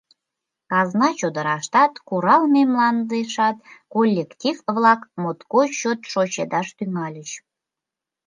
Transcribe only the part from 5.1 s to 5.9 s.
моткоч